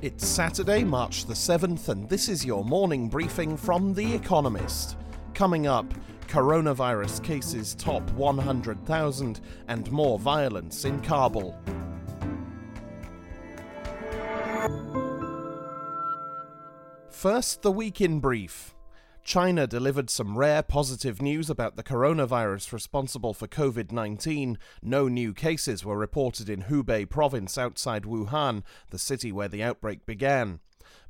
It's 0.00 0.24
Saturday, 0.24 0.84
March 0.84 1.26
the 1.26 1.34
7th, 1.34 1.88
and 1.88 2.08
this 2.08 2.28
is 2.28 2.44
your 2.44 2.64
morning 2.64 3.08
briefing 3.08 3.56
from 3.56 3.92
The 3.94 4.14
Economist. 4.14 4.96
Coming 5.34 5.66
up, 5.66 5.92
coronavirus 6.28 7.24
cases 7.24 7.74
top 7.74 8.08
100,000 8.12 9.40
and 9.66 9.90
more 9.90 10.16
violence 10.20 10.84
in 10.84 11.00
Kabul. 11.00 11.60
First, 17.10 17.62
the 17.62 17.72
week 17.72 18.00
in 18.00 18.20
brief. 18.20 18.76
China 19.28 19.66
delivered 19.66 20.08
some 20.08 20.38
rare 20.38 20.62
positive 20.62 21.20
news 21.20 21.50
about 21.50 21.76
the 21.76 21.82
coronavirus 21.82 22.72
responsible 22.72 23.34
for 23.34 23.46
COVID 23.46 23.92
19. 23.92 24.56
No 24.80 25.06
new 25.06 25.34
cases 25.34 25.84
were 25.84 25.98
reported 25.98 26.48
in 26.48 26.62
Hubei 26.62 27.06
province 27.06 27.58
outside 27.58 28.04
Wuhan, 28.04 28.62
the 28.88 28.98
city 28.98 29.30
where 29.30 29.48
the 29.48 29.62
outbreak 29.62 30.06
began. 30.06 30.60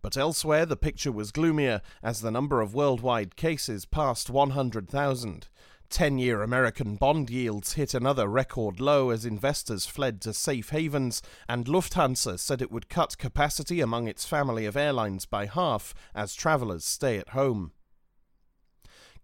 But 0.03 0.17
elsewhere, 0.17 0.67
the 0.67 0.77
picture 0.77 1.13
was 1.13 1.31
gloomier 1.31 1.81
as 2.03 2.21
the 2.21 2.33
number 2.33 2.61
of 2.61 2.75
worldwide 2.75 3.37
cases 3.37 3.85
passed 3.85 4.29
100,000. 4.29 5.49
10 5.89 6.19
year 6.19 6.43
American 6.43 6.97
bond 6.97 7.31
yields 7.31 7.75
hit 7.75 7.95
another 7.95 8.27
record 8.27 8.81
low 8.81 9.11
as 9.11 9.25
investors 9.25 9.87
fled 9.87 10.21
to 10.23 10.35
safe 10.35 10.71
havens, 10.71 11.23
and 11.49 11.67
Lufthansa 11.67 12.37
said 12.41 12.61
it 12.61 12.73
would 12.73 12.89
cut 12.89 13.17
capacity 13.17 13.81
among 13.81 14.09
its 14.09 14.27
family 14.27 14.67
of 14.67 14.77
airlines 14.77 15.25
by 15.25 15.47
half 15.47 15.95
as 16.17 16.35
travelers 16.35 16.85
stay 16.85 17.17
at 17.17 17.29
home. 17.29 17.71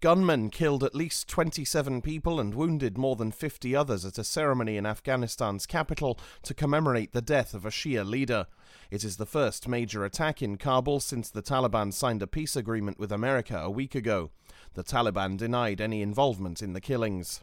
Gunmen 0.05 0.51
killed 0.51 0.85
at 0.85 0.95
least 0.95 1.29
27 1.29 2.03
people 2.03 2.39
and 2.39 2.55
wounded 2.55 2.99
more 2.99 3.17
than 3.17 3.33
50 3.33 3.75
others 3.75 4.05
at 4.05 4.19
a 4.19 4.23
ceremony 4.23 4.77
in 4.77 4.85
Afghanistan's 4.85 5.65
capital 5.65 6.19
to 6.43 6.53
commemorate 6.53 7.13
the 7.13 7.23
death 7.23 7.55
of 7.55 7.65
a 7.65 7.71
Shia 7.71 8.07
leader. 8.07 8.47
It 8.91 9.03
is 9.03 9.17
the 9.17 9.25
first 9.25 9.67
major 9.67 10.05
attack 10.05 10.43
in 10.43 10.59
Kabul 10.59 11.01
since 11.01 11.31
the 11.31 11.41
Taliban 11.41 11.91
signed 11.91 12.21
a 12.21 12.27
peace 12.27 12.55
agreement 12.55 12.99
with 12.99 13.13
America 13.13 13.57
a 13.57 13.71
week 13.71 13.95
ago. 13.95 14.31
The 14.75 14.85
Taliban 14.85 15.39
denied 15.39 15.81
any 15.81 16.03
involvement 16.03 16.61
in 16.61 16.75
the 16.75 16.83
killings. 16.83 17.41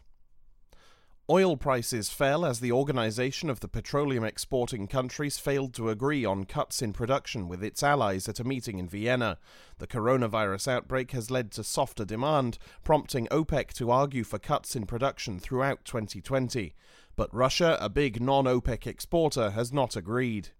Oil 1.32 1.56
prices 1.56 2.10
fell 2.10 2.44
as 2.44 2.60
the 2.60 2.72
Organization 2.72 3.48
of 3.48 3.60
the 3.60 3.66
Petroleum 3.66 4.22
Exporting 4.22 4.86
Countries 4.86 5.38
failed 5.38 5.72
to 5.72 5.88
agree 5.88 6.26
on 6.26 6.44
cuts 6.44 6.82
in 6.82 6.92
production 6.92 7.48
with 7.48 7.64
its 7.64 7.82
allies 7.82 8.28
at 8.28 8.38
a 8.38 8.44
meeting 8.44 8.78
in 8.78 8.86
Vienna. 8.86 9.38
The 9.78 9.86
coronavirus 9.86 10.68
outbreak 10.68 11.12
has 11.12 11.30
led 11.30 11.50
to 11.52 11.64
softer 11.64 12.04
demand, 12.04 12.58
prompting 12.84 13.28
OPEC 13.28 13.72
to 13.76 13.90
argue 13.90 14.24
for 14.24 14.38
cuts 14.38 14.76
in 14.76 14.84
production 14.84 15.40
throughout 15.40 15.86
2020. 15.86 16.74
But 17.16 17.34
Russia, 17.34 17.78
a 17.80 17.88
big 17.88 18.20
non 18.20 18.44
OPEC 18.44 18.86
exporter, 18.86 19.52
has 19.52 19.72
not 19.72 19.96
agreed. 19.96 20.50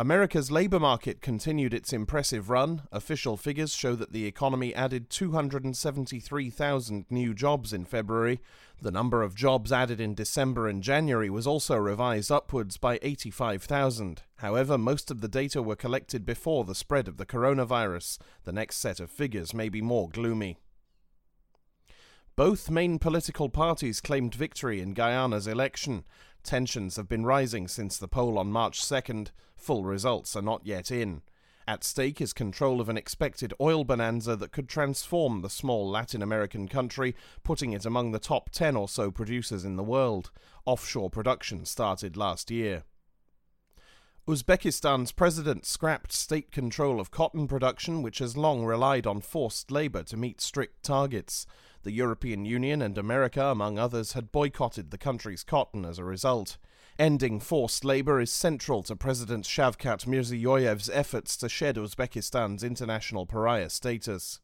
America's 0.00 0.48
labor 0.48 0.78
market 0.78 1.20
continued 1.20 1.74
its 1.74 1.92
impressive 1.92 2.50
run. 2.50 2.82
Official 2.92 3.36
figures 3.36 3.74
show 3.74 3.96
that 3.96 4.12
the 4.12 4.26
economy 4.26 4.72
added 4.72 5.10
273,000 5.10 7.04
new 7.10 7.34
jobs 7.34 7.72
in 7.72 7.84
February. 7.84 8.40
The 8.80 8.92
number 8.92 9.22
of 9.22 9.34
jobs 9.34 9.72
added 9.72 10.00
in 10.00 10.14
December 10.14 10.68
and 10.68 10.84
January 10.84 11.28
was 11.28 11.48
also 11.48 11.74
revised 11.76 12.30
upwards 12.30 12.76
by 12.76 13.00
85,000. 13.02 14.22
However, 14.36 14.78
most 14.78 15.10
of 15.10 15.20
the 15.20 15.26
data 15.26 15.60
were 15.60 15.74
collected 15.74 16.24
before 16.24 16.64
the 16.64 16.76
spread 16.76 17.08
of 17.08 17.16
the 17.16 17.26
coronavirus. 17.26 18.18
The 18.44 18.52
next 18.52 18.76
set 18.76 19.00
of 19.00 19.10
figures 19.10 19.52
may 19.52 19.68
be 19.68 19.82
more 19.82 20.08
gloomy. 20.08 20.58
Both 22.36 22.70
main 22.70 23.00
political 23.00 23.48
parties 23.48 24.00
claimed 24.00 24.36
victory 24.36 24.80
in 24.80 24.94
Guyana's 24.94 25.48
election. 25.48 26.04
Tensions 26.44 26.94
have 26.94 27.08
been 27.08 27.26
rising 27.26 27.66
since 27.66 27.98
the 27.98 28.06
poll 28.06 28.38
on 28.38 28.52
March 28.52 28.80
2nd. 28.80 29.32
Full 29.56 29.84
results 29.84 30.36
are 30.36 30.42
not 30.42 30.64
yet 30.64 30.92
in. 30.92 31.22
At 31.68 31.84
stake 31.84 32.22
is 32.22 32.32
control 32.32 32.80
of 32.80 32.88
an 32.88 32.96
expected 32.96 33.52
oil 33.60 33.84
bonanza 33.84 34.36
that 34.36 34.52
could 34.52 34.70
transform 34.70 35.42
the 35.42 35.50
small 35.50 35.86
Latin 35.90 36.22
American 36.22 36.66
country, 36.66 37.14
putting 37.42 37.74
it 37.74 37.84
among 37.84 38.10
the 38.10 38.18
top 38.18 38.48
10 38.48 38.74
or 38.74 38.88
so 38.88 39.10
producers 39.10 39.66
in 39.66 39.76
the 39.76 39.82
world. 39.82 40.30
Offshore 40.64 41.10
production 41.10 41.66
started 41.66 42.16
last 42.16 42.50
year. 42.50 42.84
Uzbekistan's 44.26 45.12
president 45.12 45.66
scrapped 45.66 46.10
state 46.10 46.50
control 46.50 47.00
of 47.00 47.10
cotton 47.10 47.46
production, 47.46 48.00
which 48.00 48.20
has 48.20 48.34
long 48.34 48.64
relied 48.64 49.06
on 49.06 49.20
forced 49.20 49.70
labor 49.70 50.02
to 50.04 50.16
meet 50.16 50.40
strict 50.40 50.82
targets. 50.82 51.44
The 51.82 51.92
European 51.92 52.46
Union 52.46 52.80
and 52.80 52.96
America, 52.96 53.44
among 53.44 53.78
others, 53.78 54.14
had 54.14 54.32
boycotted 54.32 54.90
the 54.90 54.96
country's 54.96 55.44
cotton 55.44 55.84
as 55.84 55.98
a 55.98 56.04
result. 56.04 56.56
Ending 56.98 57.38
forced 57.38 57.84
labor 57.84 58.20
is 58.20 58.32
central 58.32 58.82
to 58.82 58.96
President 58.96 59.44
Shavkat 59.44 60.04
Mirziyoyev's 60.04 60.90
efforts 60.90 61.36
to 61.36 61.48
shed 61.48 61.76
Uzbekistan's 61.76 62.64
international 62.64 63.24
pariah 63.24 63.70
status 63.70 64.40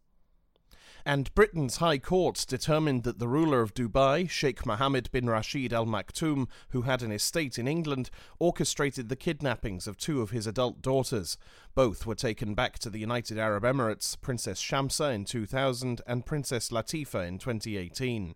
and 1.07 1.35
Britain's 1.35 1.77
High 1.77 1.99
Court 1.99 2.45
determined 2.49 3.03
that 3.03 3.19
the 3.19 3.29
ruler 3.29 3.61
of 3.61 3.75
Dubai, 3.75 4.29
Sheikh 4.29 4.65
Mohammed 4.65 5.11
bin 5.13 5.29
Rashid 5.29 5.73
Al 5.73 5.85
Maktoum, 5.85 6.49
who 6.71 6.83
had 6.83 7.03
an 7.03 7.13
estate 7.13 7.59
in 7.59 7.69
England, 7.69 8.11
orchestrated 8.39 9.09
the 9.09 9.17
kidnappings 9.17 9.87
of 9.87 9.99
two 9.99 10.23
of 10.23 10.31
his 10.31 10.47
adult 10.47 10.81
daughters. 10.81 11.37
Both 11.75 12.07
were 12.07 12.15
taken 12.15 12.55
back 12.55 12.79
to 12.81 12.91
the 12.91 13.01
United 13.01 13.39
Arab 13.39 13.65
Emirates, 13.65 14.19
Princess 14.19 14.63
Shamsa 14.63 15.15
in 15.15 15.25
2000 15.25 16.01
and 16.07 16.25
Princess 16.25 16.71
Latifa 16.71 17.27
in 17.27 17.39
2018. 17.39 18.35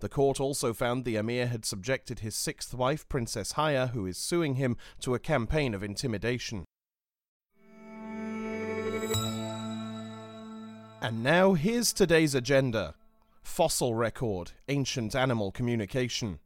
The 0.00 0.08
court 0.08 0.38
also 0.38 0.72
found 0.72 1.04
the 1.04 1.16
emir 1.16 1.46
had 1.48 1.64
subjected 1.64 2.20
his 2.20 2.36
sixth 2.36 2.74
wife, 2.74 3.08
Princess 3.08 3.52
Haya, 3.52 3.88
who 3.88 4.06
is 4.06 4.18
suing 4.18 4.54
him, 4.54 4.76
to 5.00 5.14
a 5.14 5.18
campaign 5.18 5.74
of 5.74 5.82
intimidation. 5.82 6.64
And 11.04 11.22
now 11.22 11.52
here's 11.52 11.92
today's 11.92 12.34
agenda 12.34 12.94
Fossil 13.42 13.94
record, 13.94 14.52
ancient 14.68 15.14
animal 15.14 15.52
communication. 15.52 16.38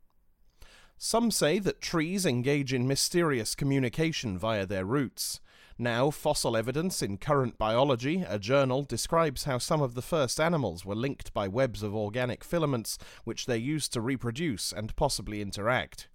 Some 0.97 1.31
say 1.31 1.61
that 1.61 1.81
trees 1.81 2.27
engage 2.27 2.75
in 2.75 2.89
mysterious 2.89 3.55
communication 3.55 4.37
via 4.37 4.67
their 4.67 4.85
roots. 4.85 5.39
Now, 5.79 6.11
Fossil 6.11 6.57
Evidence 6.57 7.03
in 7.03 7.19
Current 7.19 7.57
Biology, 7.57 8.25
a 8.29 8.41
journal, 8.41 8.83
describes 8.83 9.45
how 9.45 9.59
some 9.59 9.81
of 9.81 9.95
the 9.95 10.03
first 10.03 10.41
animals 10.41 10.85
were 10.85 10.97
linked 10.97 11.33
by 11.33 11.47
webs 11.47 11.85
of 11.85 11.95
organic 11.95 12.43
filaments 12.43 12.99
which 13.23 13.47
they 13.47 13.59
used 13.59 13.93
to 13.93 14.01
reproduce 14.01 14.73
and 14.73 14.97
possibly 14.97 15.41
interact. 15.41 16.09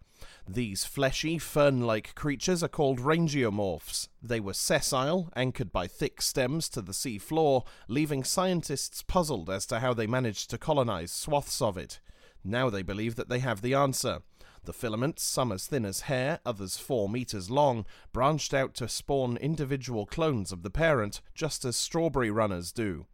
These 0.47 0.83
fleshy, 0.83 1.37
fern 1.37 1.81
like 1.81 2.15
creatures 2.15 2.63
are 2.63 2.67
called 2.67 2.99
rangeomorphs. 2.99 4.09
They 4.21 4.41
were 4.41 4.53
sessile, 4.53 5.29
anchored 5.35 5.71
by 5.71 5.87
thick 5.87 6.21
stems 6.21 6.67
to 6.69 6.81
the 6.81 6.93
sea 6.93 7.17
floor, 7.17 7.63
leaving 7.87 8.25
scientists 8.25 9.01
puzzled 9.03 9.49
as 9.49 9.65
to 9.67 9.79
how 9.79 9.93
they 9.93 10.05
managed 10.05 10.49
to 10.49 10.57
colonize 10.57 11.11
swaths 11.13 11.61
of 11.61 11.77
it. 11.77 12.01
Now 12.43 12.69
they 12.69 12.81
believe 12.81 13.15
that 13.15 13.29
they 13.29 13.39
have 13.39 13.61
the 13.61 13.73
answer. 13.73 14.21
The 14.65 14.73
filaments, 14.73 15.23
some 15.23 15.51
as 15.51 15.65
thin 15.65 15.85
as 15.85 16.01
hair, 16.01 16.39
others 16.45 16.77
four 16.77 17.07
meters 17.07 17.49
long, 17.49 17.85
branched 18.11 18.53
out 18.53 18.73
to 18.75 18.89
spawn 18.89 19.37
individual 19.37 20.05
clones 20.05 20.51
of 20.51 20.61
the 20.61 20.69
parent, 20.69 21.21
just 21.33 21.63
as 21.63 21.77
strawberry 21.77 22.31
runners 22.31 22.73
do. 22.73 23.05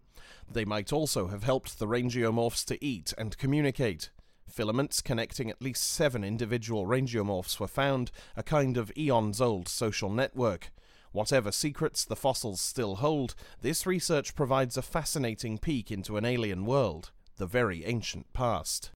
They 0.51 0.65
might 0.65 0.91
also 0.91 1.27
have 1.27 1.43
helped 1.43 1.77
the 1.77 1.87
rangeomorphs 1.87 2.65
to 2.65 2.83
eat 2.83 3.13
and 3.17 3.37
communicate. 3.37 4.09
Filaments 4.49 5.01
connecting 5.01 5.49
at 5.49 5.61
least 5.61 5.83
seven 5.83 6.23
individual 6.23 6.85
rangeomorphs 6.85 7.59
were 7.59 7.67
found, 7.67 8.11
a 8.35 8.43
kind 8.43 8.77
of 8.77 8.91
eons 8.97 9.39
old 9.39 9.67
social 9.67 10.09
network. 10.09 10.71
Whatever 11.11 11.51
secrets 11.51 12.03
the 12.03 12.15
fossils 12.15 12.59
still 12.59 12.95
hold, 12.95 13.35
this 13.61 13.85
research 13.85 14.35
provides 14.35 14.75
a 14.75 14.81
fascinating 14.81 15.57
peek 15.57 15.91
into 15.91 16.17
an 16.17 16.25
alien 16.25 16.65
world, 16.65 17.11
the 17.37 17.45
very 17.45 17.85
ancient 17.85 18.31
past. 18.33 18.91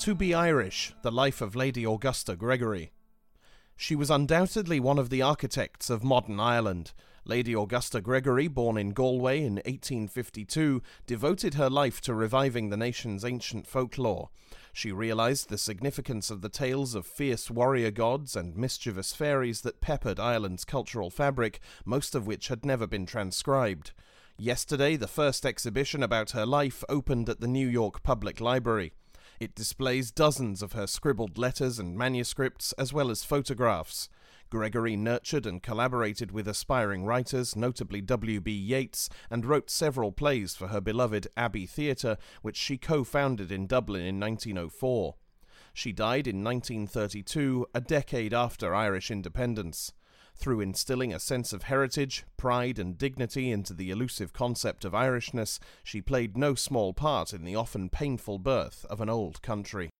To 0.00 0.14
be 0.16 0.34
Irish, 0.34 0.92
the 1.02 1.12
life 1.12 1.40
of 1.40 1.54
Lady 1.54 1.84
Augusta 1.84 2.34
Gregory. 2.34 2.90
She 3.82 3.96
was 3.96 4.10
undoubtedly 4.10 4.78
one 4.78 5.00
of 5.00 5.10
the 5.10 5.22
architects 5.22 5.90
of 5.90 6.04
modern 6.04 6.38
Ireland, 6.38 6.92
Lady 7.24 7.52
Augusta 7.52 8.00
Gregory, 8.00 8.46
born 8.46 8.78
in 8.78 8.90
Galway 8.90 9.38
in 9.38 9.54
1852, 9.54 10.80
devoted 11.04 11.54
her 11.54 11.68
life 11.68 12.00
to 12.02 12.14
reviving 12.14 12.70
the 12.70 12.76
nation's 12.76 13.24
ancient 13.24 13.66
folklore. 13.66 14.30
She 14.72 14.92
realized 14.92 15.48
the 15.48 15.58
significance 15.58 16.30
of 16.30 16.42
the 16.42 16.48
tales 16.48 16.94
of 16.94 17.06
fierce 17.06 17.50
warrior 17.50 17.90
gods 17.90 18.36
and 18.36 18.56
mischievous 18.56 19.14
fairies 19.14 19.62
that 19.62 19.80
peppered 19.80 20.20
Ireland's 20.20 20.64
cultural 20.64 21.10
fabric, 21.10 21.58
most 21.84 22.14
of 22.14 22.24
which 22.24 22.46
had 22.46 22.64
never 22.64 22.86
been 22.86 23.04
transcribed. 23.04 23.90
Yesterday, 24.38 24.94
the 24.94 25.08
first 25.08 25.44
exhibition 25.44 26.04
about 26.04 26.30
her 26.30 26.46
life 26.46 26.84
opened 26.88 27.28
at 27.28 27.40
the 27.40 27.48
New 27.48 27.66
York 27.66 28.04
Public 28.04 28.40
Library. 28.40 28.92
It 29.42 29.56
displays 29.56 30.12
dozens 30.12 30.62
of 30.62 30.70
her 30.74 30.86
scribbled 30.86 31.36
letters 31.36 31.80
and 31.80 31.98
manuscripts, 31.98 32.70
as 32.74 32.92
well 32.92 33.10
as 33.10 33.24
photographs. 33.24 34.08
Gregory 34.50 34.94
nurtured 34.94 35.46
and 35.46 35.60
collaborated 35.60 36.30
with 36.30 36.46
aspiring 36.46 37.04
writers, 37.04 37.56
notably 37.56 38.00
W.B. 38.02 38.52
Yeats, 38.52 39.08
and 39.28 39.44
wrote 39.44 39.68
several 39.68 40.12
plays 40.12 40.54
for 40.54 40.68
her 40.68 40.80
beloved 40.80 41.26
Abbey 41.36 41.66
Theatre, 41.66 42.18
which 42.42 42.56
she 42.56 42.78
co 42.78 43.02
founded 43.02 43.50
in 43.50 43.66
Dublin 43.66 44.02
in 44.02 44.20
1904. 44.20 45.16
She 45.74 45.90
died 45.90 46.28
in 46.28 46.44
1932, 46.44 47.66
a 47.74 47.80
decade 47.80 48.32
after 48.32 48.72
Irish 48.72 49.10
independence. 49.10 49.92
Through 50.34 50.60
instilling 50.60 51.12
a 51.12 51.20
sense 51.20 51.52
of 51.52 51.64
heritage, 51.64 52.24
pride, 52.36 52.78
and 52.78 52.98
dignity 52.98 53.50
into 53.50 53.74
the 53.74 53.90
elusive 53.90 54.32
concept 54.32 54.84
of 54.84 54.92
Irishness, 54.92 55.58
she 55.84 56.02
played 56.02 56.36
no 56.36 56.54
small 56.54 56.92
part 56.92 57.32
in 57.32 57.44
the 57.44 57.54
often 57.54 57.88
painful 57.88 58.38
birth 58.38 58.84
of 58.90 59.00
an 59.00 59.08
old 59.08 59.40
country. 59.42 59.90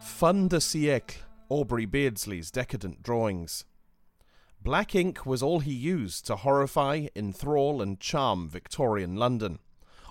Fin 0.00 0.48
de 0.48 0.56
siècle, 0.56 1.16
Aubrey 1.48 1.86
Beardsley's 1.86 2.50
decadent 2.50 3.02
drawings. 3.02 3.64
Black 4.62 4.94
ink 4.94 5.26
was 5.26 5.42
all 5.42 5.60
he 5.60 5.74
used 5.74 6.26
to 6.26 6.36
horrify, 6.36 7.08
enthrall, 7.14 7.82
and 7.82 8.00
charm 8.00 8.48
Victorian 8.48 9.16
London. 9.16 9.58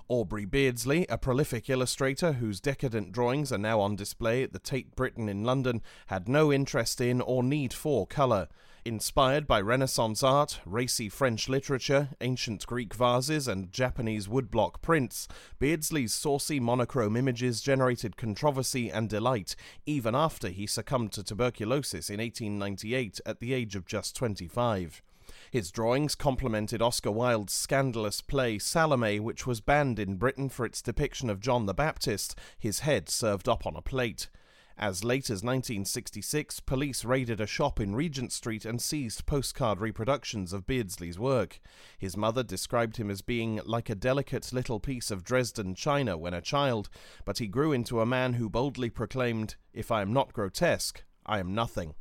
Aubrey 0.08 0.44
Beardsley, 0.44 1.06
a 1.08 1.16
prolific 1.16 1.70
illustrator 1.70 2.34
whose 2.34 2.60
decadent 2.60 3.10
drawings 3.10 3.50
are 3.50 3.58
now 3.58 3.80
on 3.80 3.96
display 3.96 4.42
at 4.42 4.52
the 4.52 4.58
Tate 4.58 4.94
Britain 4.94 5.28
in 5.30 5.44
London, 5.44 5.80
had 6.08 6.28
no 6.28 6.52
interest 6.52 7.00
in 7.00 7.22
or 7.22 7.42
need 7.42 7.72
for 7.72 8.06
colour. 8.06 8.48
Inspired 8.84 9.46
by 9.46 9.62
Renaissance 9.62 10.22
art, 10.22 10.60
racy 10.66 11.08
French 11.08 11.48
literature, 11.48 12.10
ancient 12.20 12.66
Greek 12.66 12.92
vases, 12.92 13.48
and 13.48 13.72
Japanese 13.72 14.28
woodblock 14.28 14.82
prints, 14.82 15.26
Beardsley's 15.58 16.12
saucy 16.12 16.60
monochrome 16.60 17.16
images 17.16 17.62
generated 17.62 18.18
controversy 18.18 18.90
and 18.90 19.08
delight 19.08 19.56
even 19.86 20.14
after 20.14 20.48
he 20.48 20.66
succumbed 20.66 21.12
to 21.12 21.22
tuberculosis 21.22 22.10
in 22.10 22.20
1898 22.20 23.22
at 23.24 23.40
the 23.40 23.54
age 23.54 23.74
of 23.74 23.86
just 23.86 24.14
25. 24.14 25.02
His 25.50 25.70
drawings 25.70 26.14
complemented 26.14 26.82
Oscar 26.82 27.10
Wilde's 27.10 27.52
scandalous 27.52 28.20
play 28.20 28.58
Salome, 28.58 29.20
which 29.20 29.46
was 29.46 29.60
banned 29.60 29.98
in 29.98 30.16
Britain 30.16 30.48
for 30.48 30.66
its 30.66 30.82
depiction 30.82 31.30
of 31.30 31.40
John 31.40 31.66
the 31.66 31.74
Baptist, 31.74 32.38
his 32.58 32.80
head 32.80 33.08
served 33.08 33.48
up 33.48 33.66
on 33.66 33.76
a 33.76 33.82
plate. 33.82 34.28
As 34.76 35.04
late 35.04 35.30
as 35.30 35.44
1966, 35.44 36.58
police 36.60 37.04
raided 37.04 37.40
a 37.40 37.46
shop 37.46 37.78
in 37.78 37.94
Regent 37.94 38.32
Street 38.32 38.64
and 38.64 38.82
seized 38.82 39.24
postcard 39.24 39.80
reproductions 39.80 40.52
of 40.52 40.66
Beardsley's 40.66 41.18
work. 41.18 41.60
His 41.96 42.16
mother 42.16 42.42
described 42.42 42.96
him 42.96 43.08
as 43.08 43.22
being 43.22 43.60
like 43.64 43.88
a 43.88 43.94
delicate 43.94 44.52
little 44.52 44.80
piece 44.80 45.12
of 45.12 45.22
Dresden 45.22 45.76
china 45.76 46.18
when 46.18 46.34
a 46.34 46.40
child, 46.40 46.88
but 47.24 47.38
he 47.38 47.46
grew 47.46 47.70
into 47.70 48.00
a 48.00 48.06
man 48.06 48.32
who 48.32 48.50
boldly 48.50 48.90
proclaimed, 48.90 49.54
If 49.72 49.92
I 49.92 50.02
am 50.02 50.12
not 50.12 50.32
grotesque, 50.32 51.04
I 51.24 51.38
am 51.38 51.54
nothing. 51.54 51.94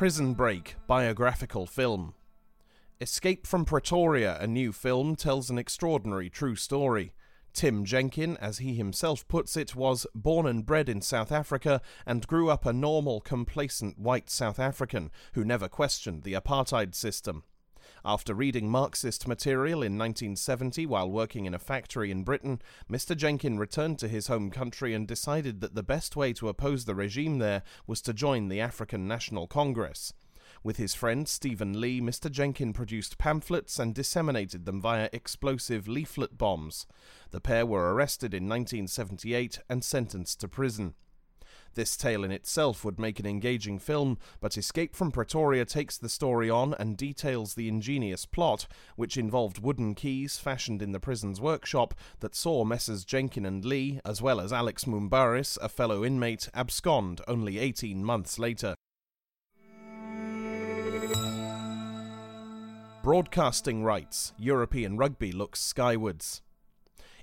Prison 0.00 0.32
Break 0.32 0.76
biographical 0.86 1.66
film. 1.66 2.14
Escape 3.02 3.46
from 3.46 3.66
Pretoria, 3.66 4.38
a 4.40 4.46
new 4.46 4.72
film, 4.72 5.14
tells 5.14 5.50
an 5.50 5.58
extraordinary 5.58 6.30
true 6.30 6.56
story. 6.56 7.12
Tim 7.52 7.84
Jenkin, 7.84 8.38
as 8.38 8.60
he 8.60 8.72
himself 8.72 9.28
puts 9.28 9.58
it, 9.58 9.76
was 9.76 10.06
born 10.14 10.46
and 10.46 10.64
bred 10.64 10.88
in 10.88 11.02
South 11.02 11.30
Africa 11.30 11.82
and 12.06 12.26
grew 12.26 12.48
up 12.48 12.64
a 12.64 12.72
normal, 12.72 13.20
complacent 13.20 13.98
white 13.98 14.30
South 14.30 14.58
African 14.58 15.10
who 15.34 15.44
never 15.44 15.68
questioned 15.68 16.22
the 16.22 16.32
apartheid 16.32 16.94
system. 16.94 17.42
After 18.04 18.34
reading 18.34 18.70
Marxist 18.70 19.28
material 19.28 19.82
in 19.82 19.98
1970 19.98 20.86
while 20.86 21.10
working 21.10 21.44
in 21.44 21.52
a 21.52 21.58
factory 21.58 22.10
in 22.10 22.24
Britain, 22.24 22.62
Mr. 22.90 23.14
Jenkin 23.14 23.58
returned 23.58 23.98
to 23.98 24.08
his 24.08 24.28
home 24.28 24.50
country 24.50 24.94
and 24.94 25.06
decided 25.06 25.60
that 25.60 25.74
the 25.74 25.82
best 25.82 26.16
way 26.16 26.32
to 26.34 26.48
oppose 26.48 26.86
the 26.86 26.94
regime 26.94 27.38
there 27.38 27.62
was 27.86 28.00
to 28.02 28.14
join 28.14 28.48
the 28.48 28.60
African 28.60 29.06
National 29.06 29.46
Congress. 29.46 30.14
With 30.62 30.78
his 30.78 30.94
friend 30.94 31.28
Stephen 31.28 31.78
Lee, 31.78 32.00
Mr. 32.00 32.30
Jenkin 32.30 32.72
produced 32.72 33.18
pamphlets 33.18 33.78
and 33.78 33.94
disseminated 33.94 34.64
them 34.64 34.80
via 34.80 35.10
explosive 35.12 35.86
leaflet 35.86 36.38
bombs. 36.38 36.86
The 37.30 37.40
pair 37.40 37.66
were 37.66 37.94
arrested 37.94 38.32
in 38.32 38.48
1978 38.48 39.60
and 39.68 39.84
sentenced 39.84 40.40
to 40.40 40.48
prison. 40.48 40.94
This 41.74 41.96
tale 41.96 42.24
in 42.24 42.32
itself 42.32 42.84
would 42.84 42.98
make 42.98 43.20
an 43.20 43.26
engaging 43.26 43.78
film, 43.78 44.18
but 44.40 44.56
Escape 44.56 44.96
from 44.96 45.12
Pretoria 45.12 45.64
takes 45.64 45.96
the 45.96 46.08
story 46.08 46.50
on 46.50 46.74
and 46.74 46.96
details 46.96 47.54
the 47.54 47.68
ingenious 47.68 48.26
plot, 48.26 48.66
which 48.96 49.16
involved 49.16 49.62
wooden 49.62 49.94
keys 49.94 50.36
fashioned 50.36 50.82
in 50.82 50.92
the 50.92 51.00
prison's 51.00 51.40
workshop 51.40 51.94
that 52.20 52.34
saw 52.34 52.64
Messrs. 52.64 53.04
Jenkin 53.04 53.46
and 53.46 53.64
Lee, 53.64 54.00
as 54.04 54.20
well 54.20 54.40
as 54.40 54.52
Alex 54.52 54.84
Moumbaris, 54.84 55.56
a 55.62 55.68
fellow 55.68 56.04
inmate, 56.04 56.48
abscond 56.54 57.20
only 57.28 57.58
18 57.58 58.04
months 58.04 58.38
later. 58.38 58.74
Broadcasting 63.02 63.82
rights. 63.82 64.34
European 64.38 64.96
rugby 64.96 65.32
looks 65.32 65.60
skywards. 65.60 66.42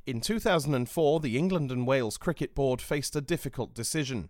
In 0.07 0.21
2004, 0.21 1.19
the 1.19 1.37
England 1.37 1.71
and 1.71 1.85
Wales 1.85 2.17
Cricket 2.17 2.55
Board 2.55 2.81
faced 2.81 3.15
a 3.15 3.21
difficult 3.21 3.73
decision. 3.73 4.29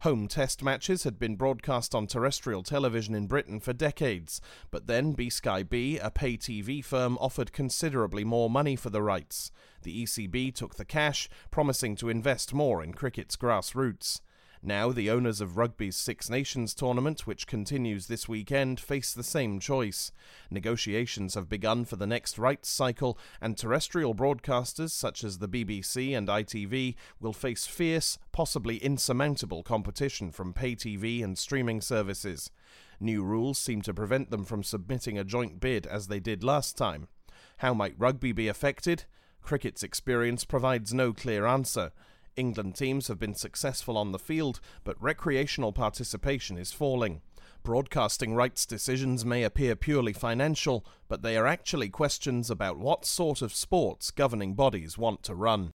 Home 0.00 0.28
test 0.28 0.62
matches 0.62 1.04
had 1.04 1.18
been 1.18 1.36
broadcast 1.36 1.94
on 1.94 2.06
terrestrial 2.06 2.62
television 2.62 3.14
in 3.14 3.26
Britain 3.26 3.60
for 3.60 3.72
decades, 3.72 4.40
but 4.70 4.86
then 4.86 5.12
B 5.12 5.30
Sky 5.30 5.62
B, 5.62 5.98
a 5.98 6.10
pay 6.10 6.36
TV 6.36 6.84
firm, 6.84 7.18
offered 7.20 7.52
considerably 7.52 8.24
more 8.24 8.48
money 8.48 8.76
for 8.76 8.90
the 8.90 9.02
rights. 9.02 9.50
The 9.82 10.04
ECB 10.04 10.54
took 10.54 10.76
the 10.76 10.84
cash, 10.84 11.28
promising 11.50 11.96
to 11.96 12.08
invest 12.08 12.54
more 12.54 12.82
in 12.82 12.92
cricket's 12.92 13.36
grassroots. 13.36 14.20
Now, 14.62 14.90
the 14.90 15.08
owners 15.08 15.40
of 15.40 15.56
rugby's 15.56 15.96
Six 15.96 16.28
Nations 16.28 16.74
tournament, 16.74 17.26
which 17.26 17.46
continues 17.46 18.06
this 18.06 18.28
weekend, 18.28 18.80
face 18.80 19.14
the 19.14 19.22
same 19.22 19.60
choice. 19.60 20.10
Negotiations 20.50 21.34
have 21.34 21.48
begun 21.48 21.84
for 21.84 21.94
the 21.94 22.08
next 22.08 22.38
rights 22.38 22.68
cycle, 22.68 23.16
and 23.40 23.56
terrestrial 23.56 24.16
broadcasters 24.16 24.90
such 24.90 25.22
as 25.22 25.38
the 25.38 25.48
BBC 25.48 26.16
and 26.16 26.26
ITV 26.26 26.96
will 27.20 27.32
face 27.32 27.66
fierce, 27.66 28.18
possibly 28.32 28.78
insurmountable 28.78 29.62
competition 29.62 30.32
from 30.32 30.52
pay 30.52 30.74
TV 30.74 31.22
and 31.22 31.38
streaming 31.38 31.80
services. 31.80 32.50
New 32.98 33.22
rules 33.22 33.58
seem 33.58 33.80
to 33.82 33.94
prevent 33.94 34.30
them 34.30 34.44
from 34.44 34.64
submitting 34.64 35.16
a 35.16 35.24
joint 35.24 35.60
bid 35.60 35.86
as 35.86 36.08
they 36.08 36.18
did 36.18 36.42
last 36.42 36.76
time. 36.76 37.06
How 37.58 37.74
might 37.74 37.94
rugby 37.96 38.32
be 38.32 38.48
affected? 38.48 39.04
Cricket's 39.40 39.84
experience 39.84 40.44
provides 40.44 40.92
no 40.92 41.12
clear 41.12 41.46
answer. 41.46 41.92
England 42.38 42.76
teams 42.76 43.08
have 43.08 43.18
been 43.18 43.34
successful 43.34 43.98
on 43.98 44.12
the 44.12 44.18
field, 44.18 44.60
but 44.84 45.02
recreational 45.02 45.72
participation 45.72 46.56
is 46.56 46.72
falling. 46.72 47.20
Broadcasting 47.64 48.34
rights 48.34 48.64
decisions 48.64 49.24
may 49.24 49.42
appear 49.42 49.74
purely 49.74 50.12
financial, 50.12 50.86
but 51.08 51.22
they 51.22 51.36
are 51.36 51.46
actually 51.46 51.88
questions 51.88 52.50
about 52.50 52.78
what 52.78 53.04
sort 53.04 53.42
of 53.42 53.52
sports 53.52 54.10
governing 54.10 54.54
bodies 54.54 54.96
want 54.96 55.22
to 55.24 55.34
run. 55.34 55.72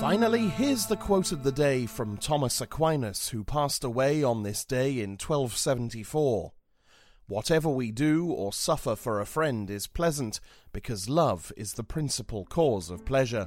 Finally, 0.00 0.48
here's 0.48 0.86
the 0.86 0.96
quote 0.96 1.30
of 1.30 1.42
the 1.42 1.52
day 1.52 1.84
from 1.84 2.16
Thomas 2.16 2.60
Aquinas, 2.60 3.28
who 3.28 3.44
passed 3.44 3.84
away 3.84 4.22
on 4.22 4.42
this 4.42 4.64
day 4.64 5.00
in 5.00 5.10
1274. 5.10 6.52
Whatever 7.30 7.68
we 7.68 7.92
do 7.92 8.26
or 8.26 8.52
suffer 8.52 8.96
for 8.96 9.20
a 9.20 9.24
friend 9.24 9.70
is 9.70 9.86
pleasant, 9.86 10.40
because 10.72 11.08
love 11.08 11.52
is 11.56 11.74
the 11.74 11.84
principal 11.84 12.44
cause 12.44 12.90
of 12.90 13.04
pleasure. 13.04 13.46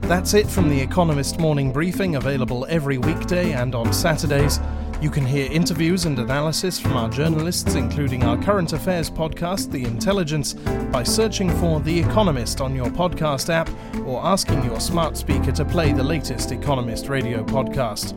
That's 0.00 0.32
it 0.32 0.46
from 0.48 0.70
the 0.70 0.80
Economist 0.80 1.38
Morning 1.38 1.70
Briefing, 1.70 2.16
available 2.16 2.64
every 2.70 2.96
weekday 2.96 3.52
and 3.52 3.74
on 3.74 3.92
Saturdays. 3.92 4.58
You 5.02 5.10
can 5.10 5.26
hear 5.26 5.52
interviews 5.52 6.06
and 6.06 6.18
analysis 6.18 6.80
from 6.80 6.96
our 6.96 7.10
journalists, 7.10 7.74
including 7.74 8.24
our 8.24 8.42
current 8.42 8.72
affairs 8.72 9.10
podcast, 9.10 9.70
The 9.70 9.84
Intelligence, 9.84 10.54
by 10.90 11.02
searching 11.02 11.50
for 11.58 11.80
The 11.80 12.00
Economist 12.00 12.62
on 12.62 12.74
your 12.74 12.88
podcast 12.88 13.50
app 13.50 13.68
or 14.06 14.24
asking 14.24 14.64
your 14.64 14.80
smart 14.80 15.18
speaker 15.18 15.52
to 15.52 15.64
play 15.66 15.92
the 15.92 16.02
latest 16.02 16.52
Economist 16.52 17.10
radio 17.10 17.44
podcast. 17.44 18.16